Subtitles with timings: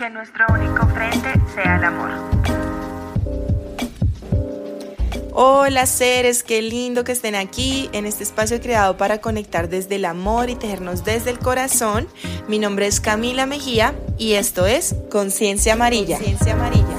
[0.00, 2.10] que nuestro único frente sea el amor.
[5.32, 10.06] Hola seres, qué lindo que estén aquí en este espacio creado para conectar desde el
[10.06, 12.08] amor y tejernos desde el corazón.
[12.48, 16.16] Mi nombre es Camila Mejía y esto es Conciencia Amarilla.
[16.16, 16.96] Conciencia Amarilla.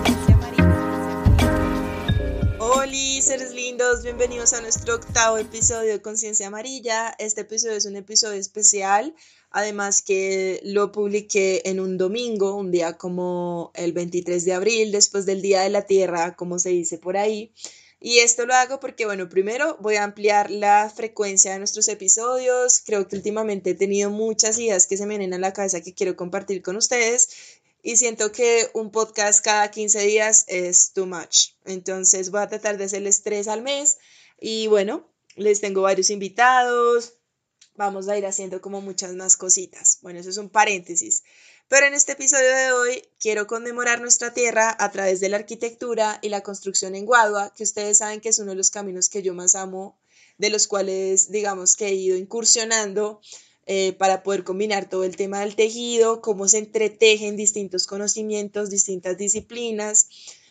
[2.59, 2.91] Hola
[3.21, 7.15] seres lindos, bienvenidos a nuestro octavo episodio de Conciencia Amarilla.
[7.20, 9.13] Este episodio es un episodio especial,
[9.52, 15.26] además que lo publiqué en un domingo, un día como el 23 de abril, después
[15.26, 17.53] del Día de la Tierra, como se dice por ahí.
[17.99, 22.81] Y esto lo hago porque, bueno, primero voy a ampliar la frecuencia de nuestros episodios.
[22.84, 25.93] Creo que últimamente he tenido muchas ideas que se me vienen a la cabeza que
[25.93, 31.49] quiero compartir con ustedes y siento que un podcast cada 15 días es too much.
[31.65, 33.98] Entonces voy a tratar de hacerles tres al mes
[34.40, 37.20] y bueno, les tengo varios invitados.
[37.75, 39.99] Vamos a ir haciendo como muchas más cositas.
[40.02, 41.23] Bueno, eso es un paréntesis.
[41.67, 46.20] Pero en este episodio de hoy quiero conmemorar nuestra tierra a través de la arquitectura
[46.21, 49.21] y la construcción en Guadua, que ustedes saben que es uno de los caminos que
[49.21, 49.98] yo más amo,
[50.37, 53.21] de los cuales digamos que he ido incursionando
[53.68, 59.18] eh, para poder combinar todo el tema del tejido, cómo se entretejen distintos conocimientos, distintas
[59.18, 60.09] disciplinas.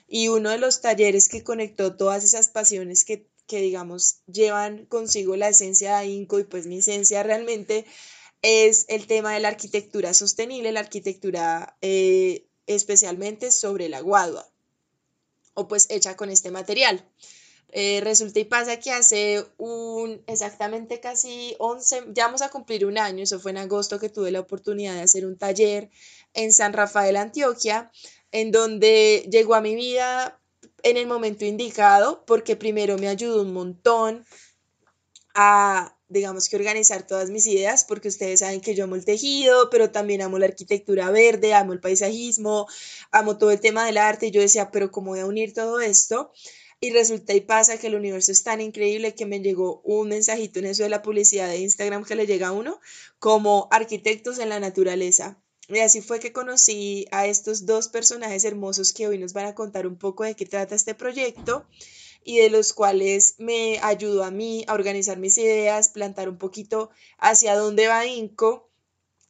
[0.08, 5.34] Y uno de los talleres que conectó todas esas pasiones que, que digamos, llevan consigo
[5.34, 7.84] la esencia de INCO y pues mi esencia realmente
[8.42, 14.48] es el tema de la arquitectura sostenible, la arquitectura eh, especialmente sobre la guadua
[15.54, 17.04] o pues hecha con este material.
[17.72, 22.98] Eh, resulta y pasa que hace un exactamente casi 11, ya vamos a cumplir un
[22.98, 25.90] año, eso fue en agosto que tuve la oportunidad de hacer un taller
[26.34, 27.90] en San Rafael, Antioquia,
[28.30, 30.39] en donde llegó a mi vida
[30.82, 34.24] en el momento indicado, porque primero me ayudó un montón
[35.34, 39.70] a digamos que organizar todas mis ideas, porque ustedes saben que yo amo el tejido,
[39.70, 42.66] pero también amo la arquitectura verde, amo el paisajismo,
[43.12, 45.80] amo todo el tema del arte, y yo decía, pero ¿cómo voy a unir todo
[45.80, 46.32] esto?
[46.80, 50.58] Y resulta y pasa que el universo es tan increíble que me llegó un mensajito
[50.58, 52.80] en eso de la publicidad de Instagram que le llega a uno,
[53.20, 55.40] como arquitectos en la naturaleza.
[55.72, 59.54] Y así fue que conocí a estos dos personajes hermosos que hoy nos van a
[59.54, 61.64] contar un poco de qué trata este proyecto
[62.24, 66.90] y de los cuales me ayudó a mí a organizar mis ideas, plantar un poquito
[67.18, 68.68] hacia dónde va INCO.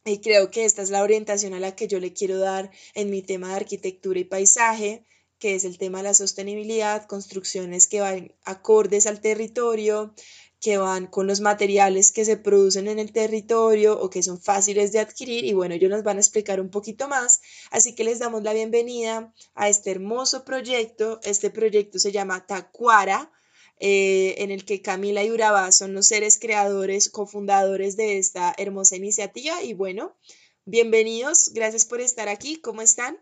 [0.07, 3.11] Y creo que esta es la orientación a la que yo le quiero dar en
[3.11, 5.05] mi tema de arquitectura y paisaje,
[5.39, 10.15] que es el tema de la sostenibilidad, construcciones que van acordes al territorio,
[10.61, 14.93] que van con los materiales que se producen en el territorio o que son fáciles
[14.93, 17.41] de adquirir y bueno, ellos nos van a explicar un poquito más,
[17.71, 23.33] así que les damos la bienvenida a este hermoso proyecto, este proyecto se llama Tacuara,
[23.79, 28.97] eh, en el que Camila y Urabá son los seres creadores, cofundadores de esta hermosa
[28.97, 30.15] iniciativa y bueno,
[30.67, 33.19] bienvenidos, gracias por estar aquí, ¿cómo están?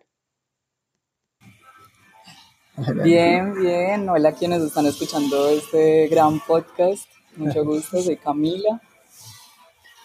[3.03, 4.09] Bien, bien.
[4.09, 7.18] Hola a quienes están escuchando este gran podcast.
[7.39, 8.81] Mucho gusto, soy Camila.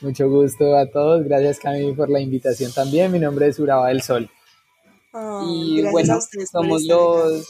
[0.01, 1.23] Mucho gusto a todos.
[1.23, 3.11] Gracias, Camila, por la invitación también.
[3.11, 4.29] Mi nombre es Uraba del Sol.
[5.47, 6.19] Y bueno,
[6.51, 7.47] somos los,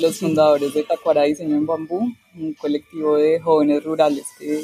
[0.00, 4.62] los fundadores de Tacuara Diseño en Bambú, un colectivo de jóvenes rurales que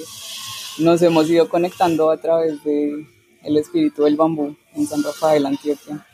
[0.79, 3.07] nos hemos ido conectando a través de
[3.43, 6.07] el espíritu del bambú en San Rafael, Antioquia.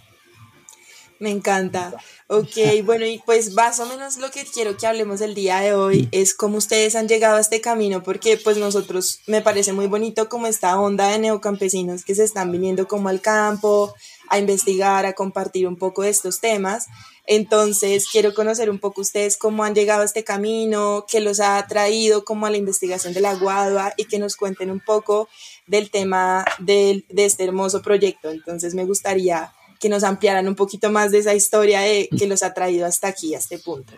[1.20, 1.94] Me encanta.
[2.28, 5.74] Ok, bueno, y pues más o menos lo que quiero que hablemos el día de
[5.74, 9.88] hoy es cómo ustedes han llegado a este camino, porque pues nosotros me parece muy
[9.88, 13.94] bonito como esta onda de neocampesinos que se están viniendo como al campo
[14.28, 16.86] a investigar, a compartir un poco de estos temas.
[17.26, 21.66] Entonces, quiero conocer un poco ustedes cómo han llegado a este camino, qué los ha
[21.66, 25.28] traído como a la investigación de la Guadua y que nos cuenten un poco
[25.66, 28.30] del tema de este hermoso proyecto.
[28.30, 32.43] Entonces, me gustaría que nos ampliaran un poquito más de esa historia de, que los
[32.43, 33.93] ha traído hasta aquí, a este punto.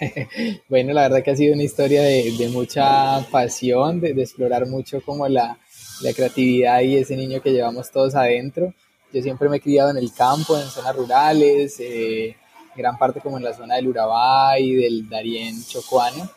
[0.68, 4.66] bueno, la verdad que ha sido una historia de, de mucha pasión, de, de, explorar
[4.66, 5.58] mucho como la,
[6.02, 8.72] la, creatividad y ese niño que llevamos todos adentro.
[9.12, 12.36] Yo siempre me he criado en el campo, en zonas rurales, eh,
[12.76, 16.30] gran parte como en la zona del Urabá y del Darién Chocuano.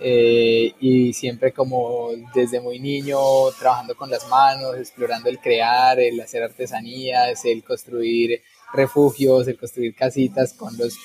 [0.00, 3.18] Eh, y siempre como desde muy niño
[3.58, 8.42] trabajando con las manos, explorando el crear, el hacer artesanías, el construir
[8.72, 10.96] refugios, el construir casitas con, los,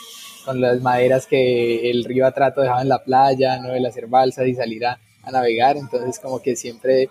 [0.43, 3.73] con las maderas que el río Atrato dejaba en la playa, ¿no?
[3.73, 4.99] el hacer balsas y salir a,
[5.31, 7.07] navegar, entonces como que siempre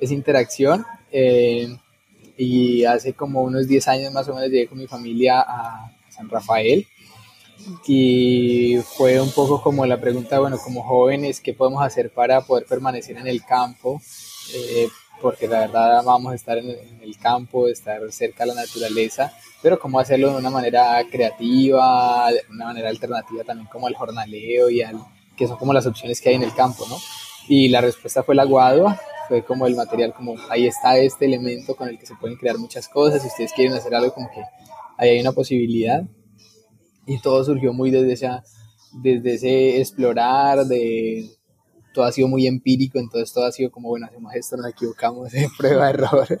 [0.00, 0.86] es interacción.
[1.10, 1.76] Eh,
[2.38, 6.30] y hace como unos 10 años más o menos llegué con mi familia a San
[6.30, 6.86] Rafael
[7.86, 12.66] y fue un poco como la pregunta, bueno, como jóvenes, ¿qué podemos hacer para poder
[12.66, 14.00] permanecer en el campo?
[14.54, 14.88] Eh,
[15.20, 16.68] porque la verdad amamos estar en
[17.00, 19.32] el, campo, estar cerca de la naturaleza,
[19.62, 24.68] pero cómo hacerlo de una manera creativa, de una manera alternativa también como al jornaleo
[24.68, 24.96] y al
[25.36, 26.96] que son como las opciones que hay en el campo, ¿no?
[27.48, 31.76] Y la respuesta fue la guadua, fue como el material, como ahí está este elemento
[31.76, 34.42] con el que se pueden crear muchas cosas, si ustedes quieren hacer algo como que
[34.98, 36.02] ahí hay una posibilidad.
[37.06, 38.44] Y todo surgió muy desde, esa,
[39.02, 41.30] desde ese explorar, de
[41.92, 45.30] todo ha sido muy empírico, entonces todo ha sido como, bueno, hacemos esto, nos equivocamos,
[45.32, 46.26] de prueba, error.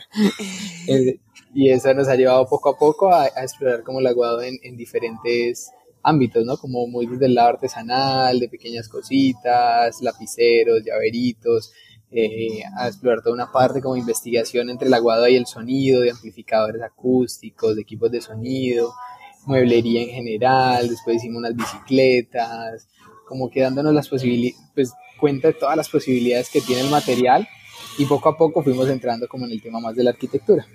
[0.88, 1.20] Eh,
[1.54, 4.76] y eso nos ha llevado poco a poco a, explorar como el aguado en, en,
[4.76, 5.70] diferentes
[6.02, 6.56] ámbitos, ¿no?
[6.56, 11.72] Como muy desde el lado artesanal, de pequeñas cositas, lapiceros, llaveritos,
[12.10, 16.10] eh, a explorar toda una parte como investigación entre el aguado y el sonido, de
[16.10, 18.92] amplificadores acústicos, de equipos de sonido,
[19.46, 22.88] mueblería en general, después hicimos unas bicicletas,
[23.26, 27.48] como que dándonos las posibilidades, pues cuenta de todas las posibilidades que tiene el material
[27.98, 30.66] y poco a poco fuimos entrando como en el tema más de la arquitectura.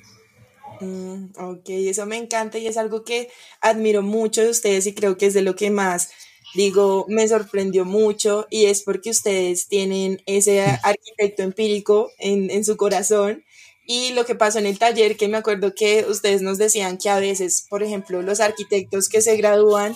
[0.80, 3.30] Mm, ok, eso me encanta y es algo que
[3.62, 6.10] admiro mucho de ustedes y creo que es de lo que más
[6.54, 12.78] digo, me sorprendió mucho y es porque ustedes tienen ese arquitecto empírico en, en, su
[12.78, 13.44] corazón.
[13.88, 17.10] Y lo que pasó en el taller, que me acuerdo que ustedes nos decían que
[17.10, 19.95] a veces, por ejemplo, los arquitectos que se gradúan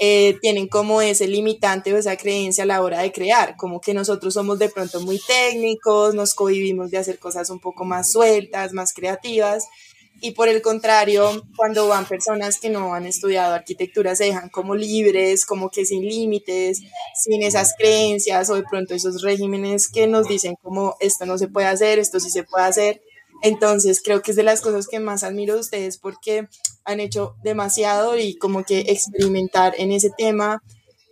[0.00, 3.94] eh, tienen como ese limitante o esa creencia a la hora de crear, como que
[3.94, 8.72] nosotros somos de pronto muy técnicos, nos cohibimos de hacer cosas un poco más sueltas,
[8.72, 9.68] más creativas,
[10.20, 14.74] y por el contrario, cuando van personas que no han estudiado arquitectura, se dejan como
[14.74, 16.80] libres, como que sin límites,
[17.14, 21.46] sin esas creencias o de pronto esos regímenes que nos dicen como esto no se
[21.46, 23.00] puede hacer, esto sí se puede hacer.
[23.42, 26.48] Entonces creo que es de las cosas que más admiro de ustedes porque
[26.84, 30.62] han hecho demasiado y como que experimentar en ese tema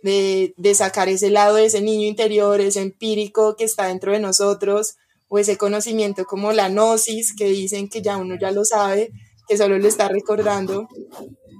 [0.03, 4.95] de, de sacar ese lado ese niño interior, ese empírico que está dentro de nosotros
[5.29, 9.11] o ese conocimiento como la gnosis, que dicen que ya uno ya lo sabe,
[9.47, 10.87] que solo lo está recordando,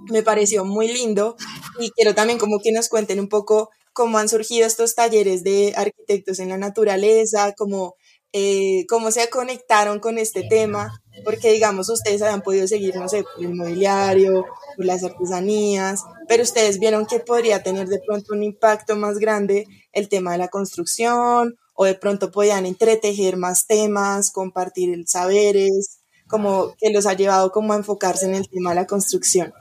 [0.09, 1.35] me pareció muy lindo.
[1.79, 5.73] Y quiero también como que nos cuenten un poco cómo han surgido estos talleres de
[5.75, 7.95] arquitectos en la naturaleza, cómo,
[8.33, 13.23] eh, cómo se conectaron con este tema, porque digamos ustedes habían podido seguir, no sé,
[13.23, 14.45] por el mobiliario,
[14.75, 19.65] por las artesanías, pero ustedes vieron que podría tener de pronto un impacto más grande
[19.91, 26.73] el tema de la construcción o de pronto podían entretejer más temas, compartir saberes, como
[26.77, 29.53] que los ha llevado como a enfocarse en el tema de la construcción?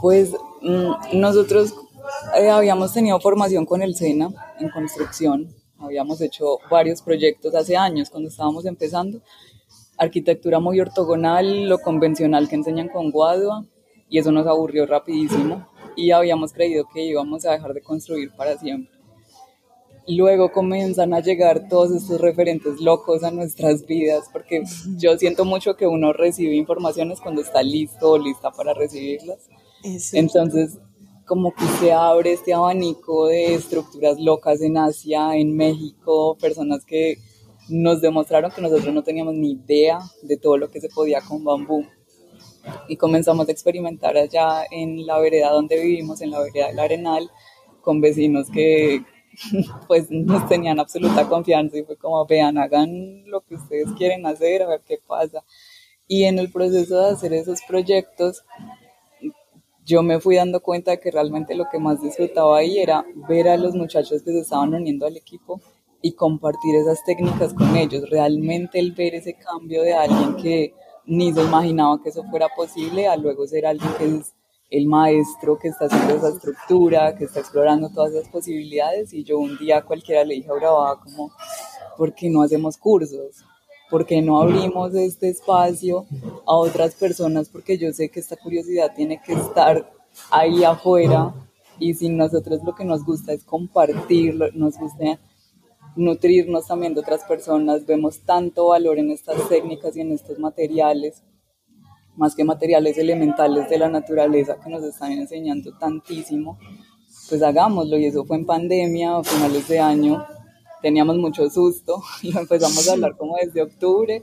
[0.00, 0.30] Pues
[0.62, 1.74] mm, nosotros
[2.36, 4.28] eh, habíamos tenido formación con el SENA
[4.58, 9.20] en construcción, habíamos hecho varios proyectos hace años cuando estábamos empezando,
[9.98, 13.64] arquitectura muy ortogonal, lo convencional que enseñan con Guadua,
[14.08, 18.58] y eso nos aburrió rapidísimo y habíamos creído que íbamos a dejar de construir para
[18.58, 18.92] siempre.
[20.06, 24.64] Luego comienzan a llegar todos estos referentes locos a nuestras vidas, porque
[24.98, 29.48] yo siento mucho que uno recibe informaciones cuando está listo o lista para recibirlas.
[30.12, 30.78] Entonces,
[31.32, 37.16] como que se abre este abanico de estructuras locas en Asia, en México, personas que
[37.70, 41.42] nos demostraron que nosotros no teníamos ni idea de todo lo que se podía con
[41.42, 41.86] bambú.
[42.86, 47.30] Y comenzamos a experimentar allá en la vereda donde vivimos, en la vereda del Arenal,
[47.80, 49.02] con vecinos que,
[49.88, 54.64] pues nos tenían absoluta confianza y fue como, vean, hagan lo que ustedes quieren hacer,
[54.64, 55.42] a ver qué pasa.
[56.06, 58.44] Y en el proceso de hacer esos proyectos,
[59.84, 63.48] yo me fui dando cuenta de que realmente lo que más disfrutaba ahí era ver
[63.48, 65.60] a los muchachos que se estaban uniendo al equipo
[66.00, 68.08] y compartir esas técnicas con ellos.
[68.10, 70.74] Realmente el ver ese cambio de alguien que
[71.06, 74.34] ni se imaginaba que eso fuera posible a luego ser alguien que es
[74.70, 79.38] el maestro que está haciendo esa estructura, que está explorando todas esas posibilidades y yo
[79.38, 81.30] un día cualquiera le dije a Urabá como,
[81.96, 83.44] ¿por qué no hacemos cursos?
[83.92, 86.06] ¿Por qué no abrimos este espacio
[86.46, 87.50] a otras personas?
[87.50, 89.92] Porque yo sé que esta curiosidad tiene que estar
[90.30, 91.34] ahí afuera
[91.78, 95.20] y si nosotros lo que nos gusta es compartirlo, nos gusta
[95.94, 101.22] nutrirnos también de otras personas, vemos tanto valor en estas técnicas y en estos materiales
[102.16, 106.58] más que materiales elementales de la naturaleza que nos están enseñando tantísimo,
[107.28, 107.98] pues hagámoslo.
[107.98, 110.24] Y eso fue en pandemia, a finales de año,
[110.82, 114.22] teníamos mucho susto y empezamos a hablar como desde octubre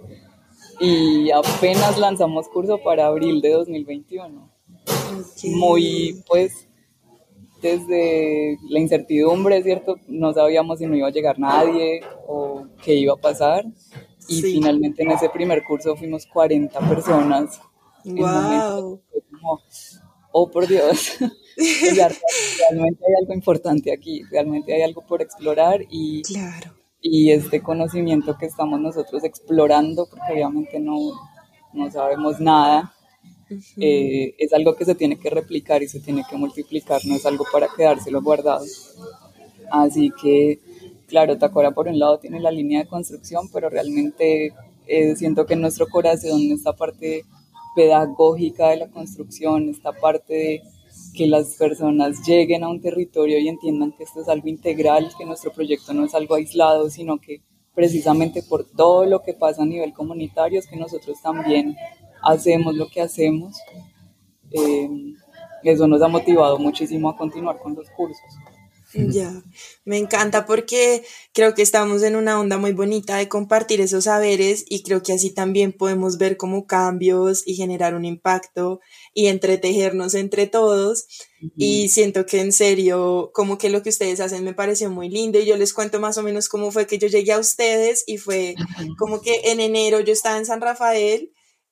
[0.80, 4.50] y apenas lanzamos curso para abril de 2021.
[5.56, 6.68] Muy, pues,
[7.62, 9.98] desde la incertidumbre, ¿cierto?
[10.08, 13.66] No sabíamos si no iba a llegar nadie o qué iba a pasar.
[14.28, 17.60] Y finalmente en ese primer curso fuimos 40 personas
[18.06, 19.02] Wow.
[20.40, 21.18] Oh por Dios,
[21.58, 26.76] realmente hay algo importante aquí, realmente hay algo por explorar y, claro.
[27.02, 30.98] y este conocimiento que estamos nosotros explorando, porque obviamente no,
[31.74, 32.94] no sabemos nada,
[33.78, 37.26] eh, es algo que se tiene que replicar y se tiene que multiplicar, no es
[37.26, 38.66] algo para quedárselo guardado.
[39.72, 40.60] Así que,
[41.08, 44.54] claro, Tacora por un lado tiene la línea de construcción, pero realmente
[44.88, 47.26] eh, siento que en nuestro corazón esta parte
[47.76, 50.62] pedagógica de la construcción, esta parte de
[51.14, 55.26] que las personas lleguen a un territorio y entiendan que esto es algo integral, que
[55.26, 57.42] nuestro proyecto no es algo aislado, sino que
[57.74, 61.76] precisamente por todo lo que pasa a nivel comunitario es que nosotros también
[62.22, 63.56] hacemos lo que hacemos.
[64.52, 64.90] Eh,
[65.64, 68.20] eso nos ha motivado muchísimo a continuar con los cursos.
[69.10, 69.44] Ya,
[69.86, 71.04] me encanta porque
[71.34, 75.14] creo que estamos en una onda muy bonita de compartir esos saberes y creo que
[75.14, 78.80] así también podemos ver como cambios y generar un impacto
[79.14, 81.08] y entretejernos entre todos.
[81.56, 85.40] Y siento que en serio, como que lo que ustedes hacen me pareció muy lindo
[85.40, 88.18] y yo les cuento más o menos cómo fue que yo llegué a ustedes y
[88.18, 88.56] fue
[88.98, 91.32] como que en enero yo estaba en San Rafael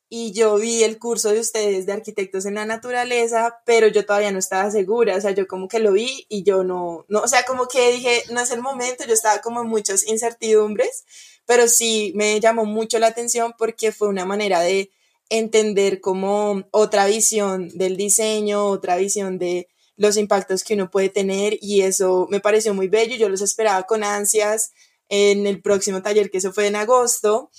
[0.09, 4.31] y yo vi el curso de ustedes de arquitectos en la naturaleza, pero yo todavía
[4.31, 7.27] no estaba segura, o sea, yo como que lo vi y yo no, no, o
[7.27, 11.03] sea, como que dije, no es el momento, yo estaba como en muchas incertidumbres,
[11.45, 14.91] pero sí me llamó mucho la atención porque fue una manera de
[15.29, 21.57] entender como otra visión del diseño, otra visión de los impactos que uno puede tener
[21.61, 24.71] y eso me pareció muy bello, yo los esperaba con ansias
[25.09, 27.49] en el próximo taller que eso fue en agosto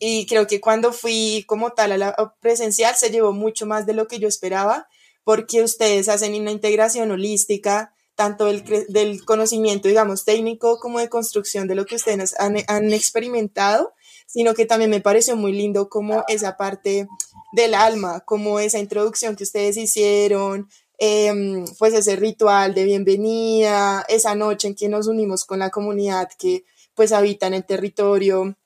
[0.00, 3.92] y creo que cuando fui como tal a la presencial se llevó mucho más de
[3.92, 4.88] lo que yo esperaba,
[5.24, 11.68] porque ustedes hacen una integración holística, tanto del, del conocimiento, digamos, técnico como de construcción
[11.68, 13.92] de lo que ustedes han, han experimentado,
[14.26, 17.06] sino que también me pareció muy lindo como esa parte
[17.52, 24.34] del alma, como esa introducción que ustedes hicieron, eh, pues ese ritual de bienvenida, esa
[24.34, 26.64] noche en que nos unimos con la comunidad que
[26.94, 28.56] pues habita en el territorio,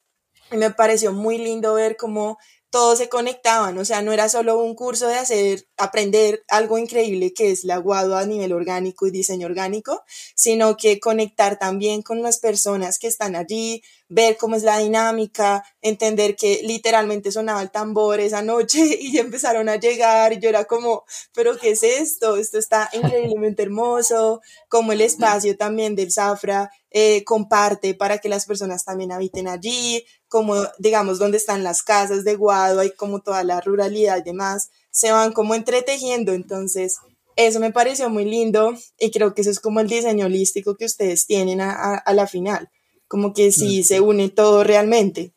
[0.55, 2.39] y me pareció muy lindo ver cómo
[2.71, 7.33] todos se conectaban, o sea, no era solo un curso de hacer, aprender algo increíble
[7.33, 10.03] que es la guado a nivel orgánico y diseño orgánico,
[10.35, 15.65] sino que conectar también con las personas que están allí, ver cómo es la dinámica,
[15.83, 20.49] entender que literalmente sonaba el tambor esa noche y ya empezaron a llegar y yo
[20.49, 21.05] era como,
[21.35, 22.37] pero ¿qué es esto?
[22.37, 28.47] Esto está increíblemente hermoso, como el espacio también del Zafra eh, comparte para que las
[28.47, 33.43] personas también habiten allí, como digamos donde están las casas de Guado, hay como toda
[33.43, 36.99] la ruralidad y demás, se van como entretejiendo, entonces
[37.35, 40.85] eso me pareció muy lindo y creo que eso es como el diseño holístico que
[40.85, 42.71] ustedes tienen a, la final,
[43.09, 45.33] como que sí se une todo realmente.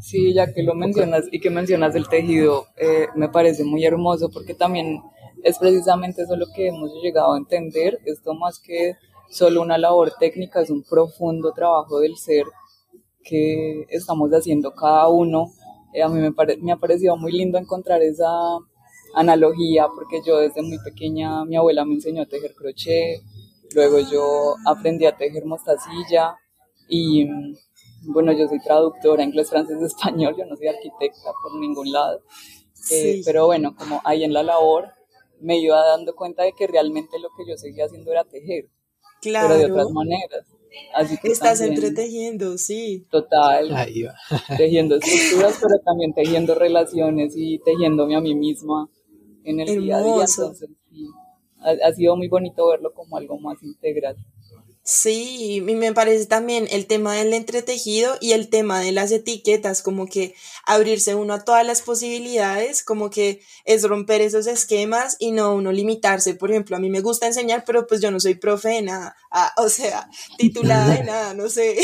[0.00, 4.30] Sí, ya que lo mencionas y que mencionas el tejido, eh, me parece muy hermoso
[4.30, 5.00] porque también
[5.42, 8.94] es precisamente eso lo que hemos llegado a entender, esto más que
[9.30, 12.44] solo una labor técnica, es un profundo trabajo del ser
[13.24, 15.52] que estamos haciendo cada uno.
[15.92, 18.28] Eh, a mí me, me ha parecido muy lindo encontrar esa
[19.14, 23.20] analogía porque yo desde muy pequeña mi abuela me enseñó a tejer crochet,
[23.74, 26.36] luego yo aprendí a tejer mostacilla
[26.88, 27.28] y
[28.04, 32.22] bueno, yo soy traductora inglés, francés, español, yo no soy arquitecta por ningún lado,
[32.90, 34.88] eh, pero bueno, como ahí en la labor
[35.40, 38.68] me iba dando cuenta de que realmente lo que yo seguía haciendo era tejer,
[39.20, 39.48] claro.
[39.48, 40.46] pero de otras maneras.
[40.94, 43.06] Así que Estás entretejiendo, sí.
[43.10, 43.68] Total.
[44.56, 48.88] tejiendo estructuras, pero también tejiendo relaciones y tejiéndome a mí misma
[49.44, 50.24] en el día a día.
[50.28, 51.06] Entonces, sí,
[51.60, 54.16] ha sido muy bonito verlo como algo más integral.
[54.84, 60.08] Sí, me parece también el tema del entretejido y el tema de las etiquetas, como
[60.08, 60.34] que
[60.66, 65.70] abrirse uno a todas las posibilidades, como que es romper esos esquemas y no uno
[65.70, 66.34] limitarse.
[66.34, 69.14] Por ejemplo, a mí me gusta enseñar, pero pues yo no soy profe de nada,
[69.30, 71.76] ah, o sea, titulada de nada, no sé,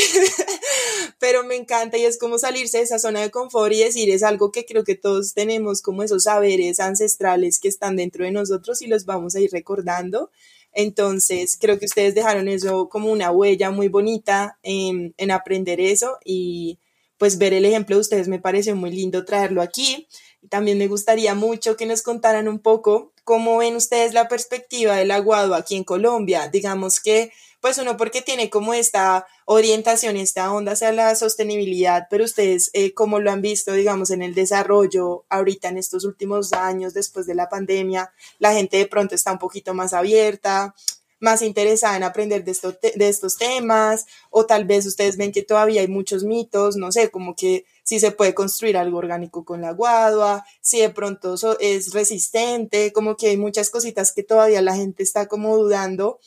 [1.19, 4.23] pero me encanta y es como salirse de esa zona de confort y decir, es
[4.23, 8.81] algo que creo que todos tenemos, como esos saberes ancestrales que están dentro de nosotros
[8.81, 10.31] y los vamos a ir recordando
[10.73, 16.17] entonces, creo que ustedes dejaron eso como una huella muy bonita en, en aprender eso
[16.23, 16.79] y
[17.17, 20.07] pues ver el ejemplo de ustedes me pareció muy lindo traerlo aquí.
[20.41, 24.95] Y también me gustaría mucho que nos contaran un poco cómo ven ustedes la perspectiva
[24.95, 26.47] del aguado aquí en Colombia.
[26.47, 27.31] Digamos que
[27.61, 32.93] pues uno porque tiene como esta orientación, esta onda hacia la sostenibilidad, pero ustedes eh,
[32.93, 37.35] como lo han visto, digamos, en el desarrollo ahorita en estos últimos años después de
[37.35, 40.73] la pandemia, la gente de pronto está un poquito más abierta,
[41.19, 42.55] más interesada en aprender de,
[42.95, 47.09] de estos temas, o tal vez ustedes ven que todavía hay muchos mitos, no sé,
[47.11, 51.91] como que si se puede construir algo orgánico con la guadua, si de pronto es
[51.91, 56.19] resistente, como que hay muchas cositas que todavía la gente está como dudando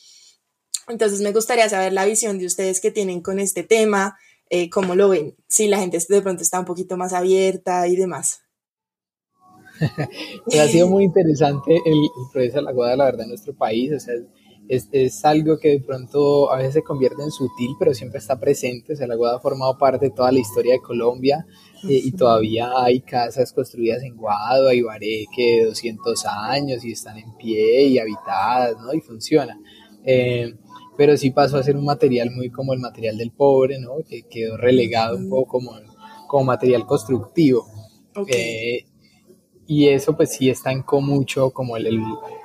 [0.89, 4.17] Entonces me gustaría saber la visión de ustedes que tienen con este tema,
[4.51, 7.97] eh, cómo lo ven, si la gente de pronto está un poquito más abierta y
[7.97, 8.41] demás.
[10.61, 11.99] ha sido muy interesante el,
[12.33, 13.93] proceso de la guada, la verdad, en nuestro país.
[13.93, 14.15] O sea,
[14.69, 18.39] es, es, algo que de pronto a veces se convierte en sutil, pero siempre está
[18.39, 18.93] presente.
[18.93, 21.47] O sea, la guada ha formado parte de toda la historia de Colombia
[21.89, 27.19] eh, y todavía hay casas construidas en Guado, y Bareque de 200 años y están
[27.19, 28.95] en pie y habitadas, ¿no?
[28.95, 29.59] Y funciona.
[30.05, 30.55] Eh,
[30.96, 33.96] pero sí pasó a ser un material muy como el material del pobre, ¿no?
[34.08, 35.72] Que quedó relegado un poco como,
[36.28, 37.66] como material constructivo.
[38.28, 38.84] Eh,
[39.66, 41.87] y eso pues sí estancó mucho como el,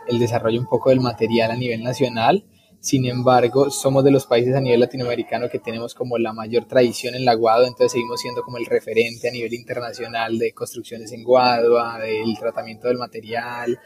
[0.07, 2.45] el, desarrollo un poco del material a nivel nacional.
[2.79, 7.15] Sin embargo, somos de los países a nivel latinoamericano que tenemos como la mayor tradición
[7.15, 11.23] en la Guadua, entonces seguimos siendo como el referente a nivel internacional de construcciones en
[11.23, 13.79] Guadua, del tratamiento del material,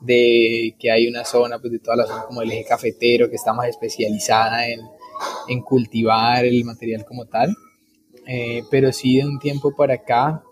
[0.00, 3.36] de que hay una zona, pues de toda la zona como el eje cafetero, que
[3.36, 4.80] está más especializada en,
[5.48, 7.54] en cultivar el material como tal.
[8.26, 10.42] Eh, pero sí de un tiempo para acá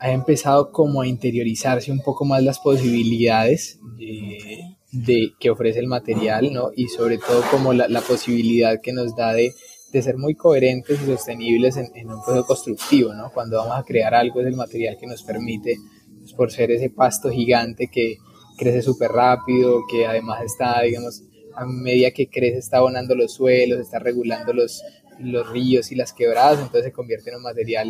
[0.00, 3.78] ha empezado como a interiorizarse un poco más las posibilidades
[4.92, 6.70] de, que ofrece el material, ¿no?
[6.74, 9.52] Y sobre todo como la, la posibilidad que nos da de,
[9.92, 13.30] de, ser muy coherentes y sostenibles en, en, un proceso constructivo, ¿no?
[13.32, 15.76] Cuando vamos a crear algo es el material que nos permite,
[16.20, 18.16] pues, por ser ese pasto gigante que
[18.56, 21.22] crece súper rápido, que además está, digamos,
[21.54, 24.82] a medida que crece está abonando los suelos, está regulando los,
[25.18, 27.88] los ríos y las quebradas, entonces se convierte en un material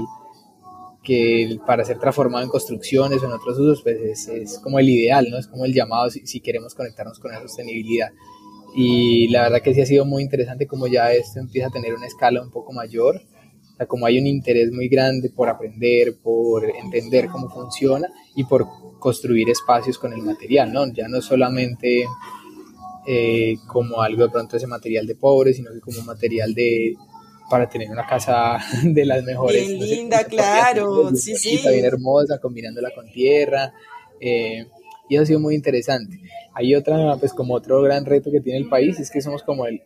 [1.09, 4.91] que para ser transformado en construcciones o en otros usos, pues es, es como el
[4.91, 5.39] ideal, ¿no?
[5.39, 8.11] Es como el llamado si, si, queremos conectarnos con la sostenibilidad.
[8.77, 11.95] Y la verdad que sí ha sido muy interesante como ya esto empieza a tener
[11.95, 16.15] una escala un poco mayor, o sea, como hay un interés muy grande por aprender,
[16.23, 18.67] por entender cómo funciona y por
[18.99, 20.93] construir espacios con el material, ¿no?
[20.93, 22.05] Ya no solamente
[23.07, 26.97] eh, como algo de pronto ese material de pobre, sino que como material de,
[27.49, 29.67] para tener una casa de las mejores.
[29.67, 31.61] Bien linda, claro, sí, sí.
[31.69, 33.73] Bien hermosa, combinándola con tierra.
[34.21, 34.67] Eh,
[35.09, 36.21] y eso ha sido muy interesante.
[36.55, 39.67] Hay otra, pues como otro gran reto que tiene el país, es que somos como
[39.67, 39.83] el,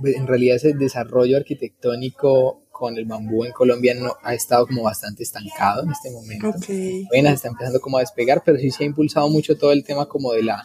[0.00, 4.82] pues, en realidad ese desarrollo arquitectónico con el bambú en Colombia no, ha estado como
[4.82, 6.48] bastante estancado en este momento.
[6.48, 7.04] Okay.
[7.04, 10.06] Apenas está empezando como a despegar, pero sí se ha impulsado mucho todo el tema
[10.06, 10.64] como de la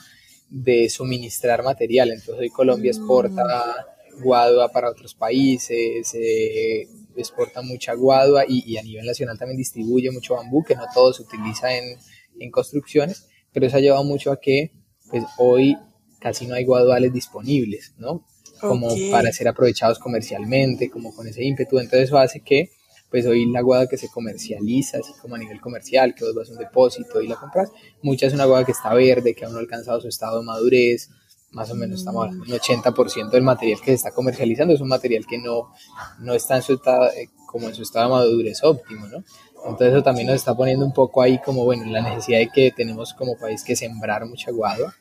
[0.50, 2.10] de suministrar material.
[2.10, 8.84] Entonces hoy Colombia exporta mm guadua para otros países, eh, exporta mucha guadua y, a
[8.84, 11.98] nivel nacional también distribuye mucho bambú, que no todo se utiliza en,
[12.40, 14.72] en construcciones, pero eso ha llevado mucho a que
[15.10, 15.78] pues hoy
[16.20, 18.26] casi no hay guaduales disponibles, ¿no?
[18.60, 21.78] Como para ser aprovechados comercialmente, como con ese ímpetu.
[21.78, 22.72] Entonces eso hace que
[23.10, 26.50] pues hoy la guada que se comercializa, así como a nivel comercial, que vos vas
[26.50, 29.54] a un depósito y la compras, mucha es una guada que está verde, que aún
[29.54, 31.10] no ha alcanzado su estado de madurez,
[31.58, 34.90] más o menos estamos hablando un 80% del material que se está comercializando es un
[34.90, 35.74] material que no,
[36.20, 39.24] no está en su estado, eh, como en su estado de madurez óptimo, ¿no?
[39.66, 42.72] Entonces eso también nos está poniendo un poco ahí como, bueno, la necesidad de que
[42.72, 44.94] tenemos como país que sembrar mucha guadua,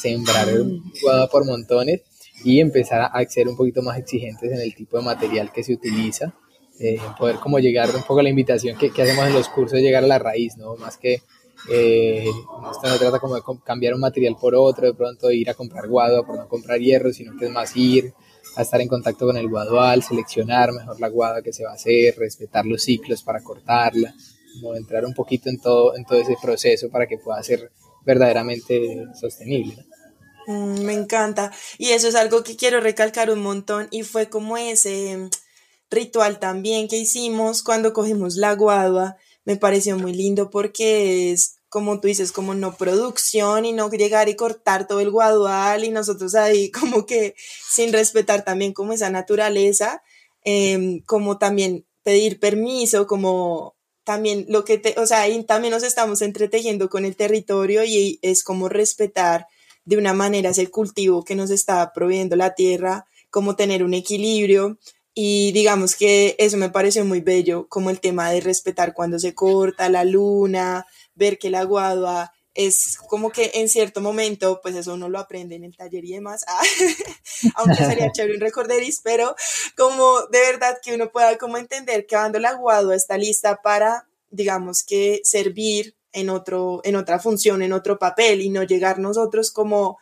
[0.00, 0.48] sembrar
[1.00, 2.00] guadua por montones
[2.44, 5.74] y empezar a ser un poquito más exigentes en el tipo de material que se
[5.74, 6.34] utiliza,
[6.80, 9.78] eh, poder como llegar un poco a la invitación que, que hacemos en los cursos,
[9.78, 10.74] llegar a la raíz, ¿no?
[10.74, 11.22] Más que
[11.70, 12.28] eh,
[12.70, 15.88] esto no trata como de cambiar un material por otro, de pronto ir a comprar
[15.88, 18.12] guadua por no comprar hierro, sino que es más ir
[18.56, 21.74] a estar en contacto con el guadual, seleccionar mejor la guada que se va a
[21.74, 24.14] hacer, respetar los ciclos para cortarla,
[24.54, 27.72] como entrar un poquito en todo, en todo ese proceso para que pueda ser
[28.04, 29.84] verdaderamente sostenible.
[30.46, 31.52] Mm, me encanta.
[31.78, 35.30] Y eso es algo que quiero recalcar un montón y fue como ese
[35.90, 42.00] ritual también que hicimos cuando cogimos la guadua me pareció muy lindo porque es, como
[42.00, 46.34] tú dices, como no producción y no llegar y cortar todo el guadual y nosotros
[46.34, 47.34] ahí como que
[47.68, 50.02] sin respetar también como esa naturaleza,
[50.44, 55.82] em, como también pedir permiso, como también lo que te, o sea, ahí también nos
[55.82, 59.46] estamos entretejiendo con el territorio y es como respetar
[59.84, 64.78] de una manera ese cultivo que nos está proveyendo la tierra, como tener un equilibrio
[65.14, 69.34] y digamos que eso me pareció muy bello, como el tema de respetar cuando se
[69.34, 74.94] corta la luna, ver que la guadua es como que en cierto momento, pues eso
[74.94, 76.62] uno lo aprende en el taller y demás, ah,
[77.56, 79.34] aunque sería chévere un recorderis, pero
[79.76, 84.08] como de verdad que uno pueda como entender que cuando la guadua está lista para,
[84.30, 89.50] digamos que servir en, otro, en otra función, en otro papel y no llegar nosotros
[89.50, 89.98] como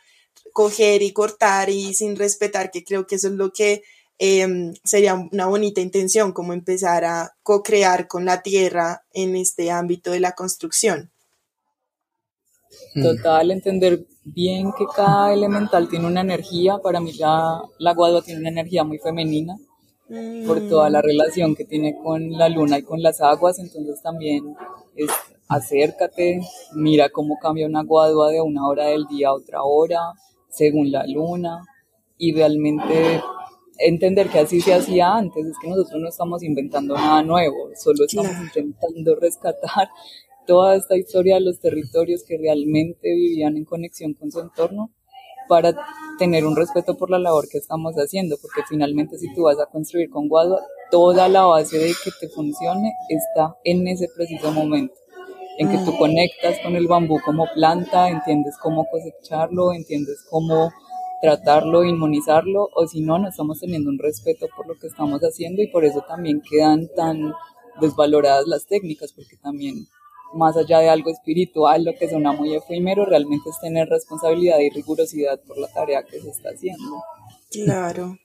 [0.52, 3.82] coger y cortar y sin respetar, que creo que eso es lo que
[4.18, 10.12] Em, sería una bonita intención como empezar a co-crear con la tierra en este ámbito
[10.12, 11.10] de la construcción.
[12.94, 13.02] Mm.
[13.02, 16.78] Total, entender bien que cada elemental tiene una energía.
[16.78, 19.56] Para mí la, la guadua tiene una energía muy femenina
[20.46, 21.04] por toda la mm.
[21.04, 23.58] relación que tiene con la luna y con las aguas.
[23.58, 24.54] Entonces también
[24.94, 25.10] es
[25.48, 26.40] acércate,
[26.74, 29.98] mira cómo cambia una guadua de una hora del día a otra hora,
[30.48, 31.64] según la luna.
[32.18, 33.20] Y realmente
[33.78, 38.04] entender que así se hacía antes, es que nosotros no estamos inventando nada nuevo, solo
[38.04, 39.88] estamos intentando rescatar
[40.46, 44.90] toda esta historia de los territorios que realmente vivían en conexión con su entorno
[45.48, 45.74] para
[46.18, 49.66] tener un respeto por la labor que estamos haciendo, porque finalmente si tú vas a
[49.66, 54.94] construir con Guadua, toda la base de que te funcione está en ese preciso momento,
[55.58, 60.70] en que tú conectas con el bambú como planta, entiendes cómo cosecharlo, entiendes cómo
[61.22, 65.62] tratarlo, inmunizarlo, o si no, no estamos teniendo un respeto por lo que estamos haciendo
[65.62, 67.32] y por eso también quedan tan
[67.80, 69.86] desvaloradas las técnicas, porque también
[70.34, 74.70] más allá de algo espiritual, lo que suena muy efímero, realmente es tener responsabilidad y
[74.70, 77.02] rigurosidad por la tarea que se está haciendo.
[77.50, 78.18] Claro.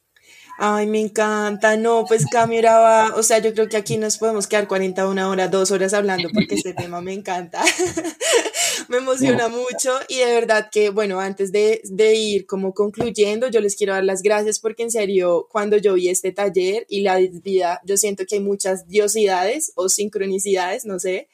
[0.60, 1.78] Ay, me encanta.
[1.78, 5.52] No, pues Cami va, o sea, yo creo que aquí nos podemos quedar 41 horas,
[5.52, 7.62] dos horas hablando porque este tema me encanta.
[8.90, 13.62] me emociona mucho y de verdad que, bueno, antes de, de, ir como concluyendo, yo
[13.62, 17.18] les quiero dar las gracias porque en serio, cuando yo vi este taller y la
[17.18, 21.30] vida, yo siento que hay muchas diosidades o sincronicidades, no sé,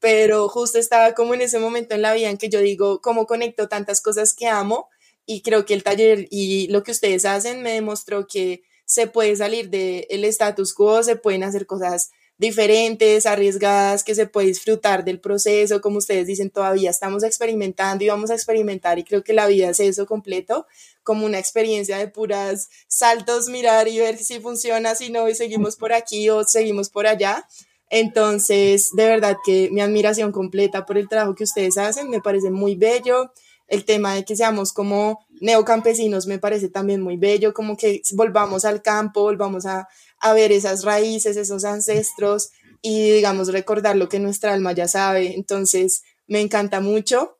[0.00, 3.26] pero justo estaba como en ese momento en la vida en que yo digo, ¿cómo
[3.26, 4.88] conecto tantas cosas que amo?
[5.26, 9.36] Y creo que el taller y lo que ustedes hacen me demostró que se puede
[9.36, 15.04] salir del el status quo, se pueden hacer cosas diferentes, arriesgadas, que se puede disfrutar
[15.04, 19.32] del proceso, como ustedes dicen, todavía estamos experimentando y vamos a experimentar y creo que
[19.32, 20.66] la vida es eso completo,
[21.02, 25.76] como una experiencia de puras saltos, mirar y ver si funciona, si no, y seguimos
[25.76, 27.46] por aquí o seguimos por allá.
[27.90, 32.50] Entonces, de verdad que mi admiración completa por el trabajo que ustedes hacen, me parece
[32.50, 33.32] muy bello.
[33.66, 38.64] El tema de que seamos como neocampesinos me parece también muy bello, como que volvamos
[38.64, 39.88] al campo, volvamos a,
[40.20, 42.50] a ver esas raíces, esos ancestros
[42.82, 45.34] y digamos recordar lo que nuestra alma ya sabe.
[45.34, 47.38] Entonces, me encanta mucho.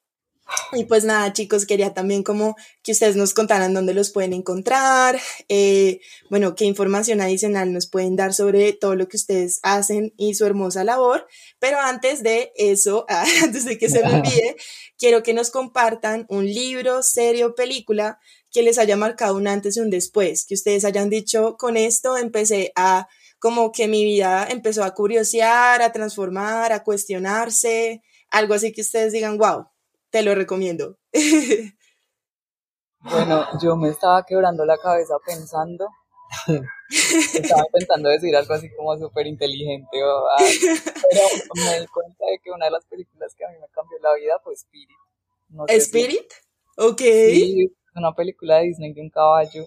[0.73, 5.21] Y pues nada, chicos, quería también como que ustedes nos contaran dónde los pueden encontrar,
[5.51, 10.35] eh, bueno, qué información adicional nos pueden dar sobre todo lo que ustedes hacen y
[10.35, 11.27] su hermosa labor.
[11.59, 13.05] Pero antes de eso,
[13.43, 14.57] antes de que se me olvide,
[14.97, 18.19] quiero que nos compartan un libro, serie o película
[18.51, 22.17] que les haya marcado un antes y un después, que ustedes hayan dicho, con esto
[22.17, 23.09] empecé a,
[23.39, 29.13] como que mi vida empezó a curiosear, a transformar, a cuestionarse, algo así que ustedes
[29.13, 29.67] digan, wow,
[30.11, 30.99] te lo recomiendo.
[33.01, 35.89] Bueno, yo me estaba quebrando la cabeza pensando.
[36.91, 40.25] estaba intentando decir algo así como súper inteligente, pero
[41.55, 44.15] me di cuenta de que una de las películas que a mí me cambió la
[44.15, 44.99] vida fue Spirit.
[45.69, 46.33] ¿Spirit?
[46.77, 46.99] Ok.
[46.99, 49.67] Sí, es una película de Disney de un caballo.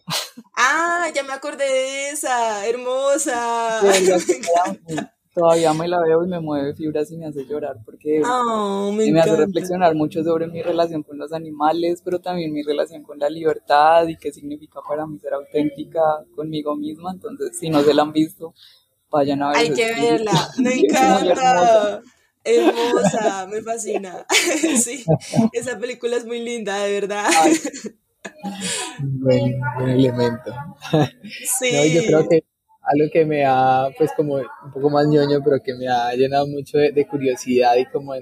[0.56, 3.82] Ah, ya me acordé de esa, hermosa.
[5.34, 9.20] todavía me la veo y me mueve fibras y me hace llorar porque oh, me,
[9.20, 13.30] hace reflexionar mucho sobre mi relación con los animales, pero también mi relación con la
[13.30, 16.02] libertad y qué significa para mí ser auténtica
[16.36, 17.12] conmigo misma.
[17.12, 18.54] Entonces, si no se la han visto,
[19.10, 19.62] vayan a verla.
[19.62, 22.02] Hay que verla, me encanta.
[22.44, 24.26] Hermosa, me fascina.
[24.84, 25.06] sí,
[25.54, 27.30] esa película es muy linda, de verdad.
[29.00, 30.54] Buen, buen elemento.
[31.60, 31.94] Sí.
[31.94, 32.44] yo creo que
[32.82, 36.48] algo que me ha, pues como un poco más ñoño, pero que me ha llenado
[36.48, 38.14] mucho de, curiosidad y como,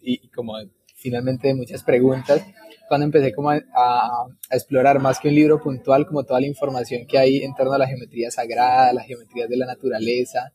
[0.00, 0.54] y, como
[0.94, 2.44] finalmente de muchas preguntas,
[2.88, 7.06] cuando empecé como a, a, explorar más que un libro puntual, como toda la información
[7.06, 10.52] que hay en torno a la geometría sagrada, las geometrías de la naturaleza,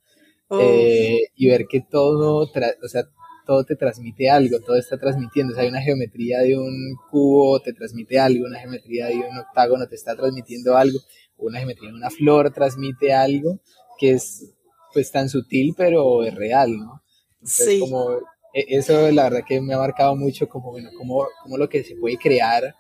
[0.48, 0.60] oh.
[0.62, 3.04] eh, y ver que todo, o sea,
[3.46, 5.52] todo te transmite algo, todo está transmitiendo.
[5.52, 9.38] O sea, hay una geometría de un cubo te transmite algo, una geometría de un
[9.38, 11.00] octágono te está transmitiendo algo
[11.42, 13.60] una geometría una flor transmite algo
[13.98, 14.54] que es
[14.94, 17.02] pues tan sutil pero es real, ¿no?
[17.44, 17.80] sí.
[17.80, 18.12] como
[18.54, 21.84] e, eso la verdad que me ha marcado mucho como bueno, como, como lo que
[21.84, 22.76] se puede crear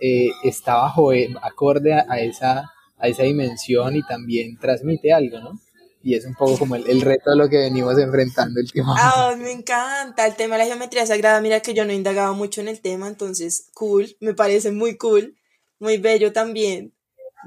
[0.00, 5.60] eh, está bajo eh, acorde a, esa a esa dimensión y también transmite algo, ¿no?
[6.02, 8.94] Y es un poco como el, reto de lo que venimos enfrentando el tema.
[8.98, 11.40] Ah, me encanta el tema de la geometría sagrada.
[11.40, 14.96] Mira que yo no he indagado mucho en el tema, entonces cool, me parece muy
[14.96, 15.36] cool,
[15.78, 16.92] muy bello también.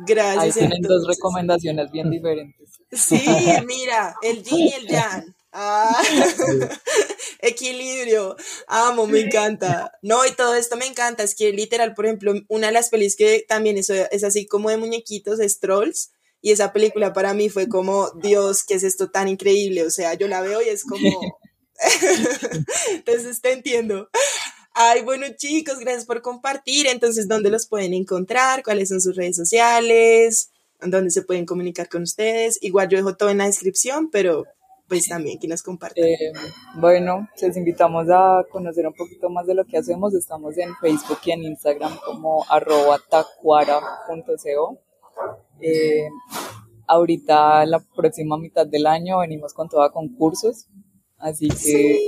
[0.05, 0.43] Gracias.
[0.43, 2.69] Ahí tienen dos recomendaciones bien diferentes.
[2.91, 3.23] Sí,
[3.65, 5.35] mira, el yin y el yang.
[5.57, 6.01] Ah,
[7.39, 8.35] equilibrio.
[8.67, 9.91] Amo, me encanta.
[10.01, 11.23] No, y todo esto me encanta.
[11.23, 14.69] Es que literal, por ejemplo, una de las pelis que también es, es así como
[14.69, 16.11] de muñequitos, es Trolls.
[16.45, 19.84] Y esa película para mí fue como, Dios, ¿qué es esto tan increíble?
[19.84, 21.10] O sea, yo la veo y es como...
[22.93, 24.12] Entonces te entiendo.
[24.75, 26.86] Ay, bueno chicos, gracias por compartir.
[26.86, 28.62] Entonces, ¿dónde los pueden encontrar?
[28.62, 30.51] ¿Cuáles son sus redes sociales?
[30.81, 32.60] ¿Dónde se pueden comunicar con ustedes?
[32.62, 34.45] Igual yo dejo todo en la descripción, pero
[34.88, 36.03] pues también que nos compartan.
[36.03, 36.31] Eh,
[36.75, 40.13] bueno, les invitamos a conocer un poquito más de lo que hacemos.
[40.13, 44.77] Estamos en Facebook y en Instagram como arroba tacuara.co.
[45.59, 46.07] Eh,
[46.87, 50.67] ahorita, la próxima mitad del año, venimos con toda concursos.
[51.17, 51.99] Así que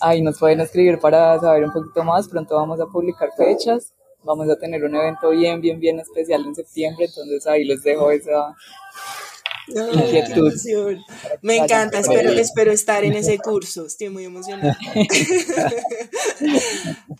[0.00, 2.28] ahí nos pueden escribir para saber un poquito más.
[2.28, 3.94] Pronto vamos a publicar fechas.
[4.24, 7.06] Vamos a tener un evento bien, bien, bien especial en septiembre.
[7.06, 8.54] Entonces ahí les dejo esa,
[11.42, 14.78] me encanta, espero, espero estar en ese curso, estoy muy emocionada.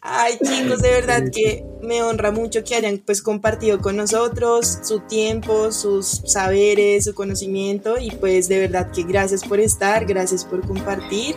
[0.01, 5.01] Ay chicos, de verdad que me honra mucho que hayan pues compartido con nosotros su
[5.01, 7.99] tiempo, sus saberes, su conocimiento.
[7.99, 11.35] Y pues de verdad que gracias por estar, gracias por compartir.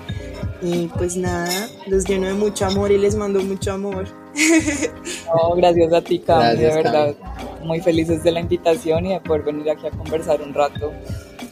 [0.61, 4.07] Y pues nada, los lleno de mucho amor y les mando mucho amor.
[5.25, 7.15] No, gracias a ti, Cam, de verdad.
[7.63, 10.91] Muy felices de la invitación y de poder venir aquí a conversar un rato.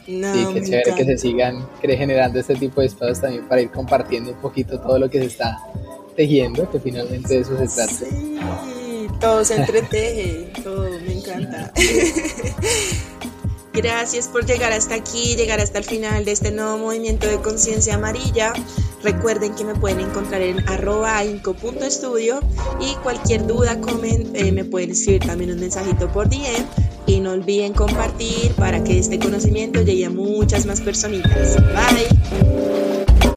[0.06, 3.70] No, sí, qué chévere que se sigan generando este tipo de espacios también para ir
[3.70, 5.58] compartiendo un poquito todo lo que se está
[6.16, 7.92] tejiendo, que finalmente de eso se trata.
[7.92, 8.38] Sí,
[9.20, 11.72] todo se entreteje, todo, me encanta.
[13.72, 17.94] Gracias por llegar hasta aquí, llegar hasta el final de este nuevo movimiento de conciencia
[17.94, 18.52] amarilla.
[19.02, 22.40] Recuerden que me pueden encontrar en arroba inco.estudio
[22.80, 26.66] y cualquier duda, comen, eh, me pueden escribir también un mensajito por DM
[27.06, 31.56] y no olviden compartir para que este conocimiento llegue a muchas más personitas.
[31.56, 32.97] Bye.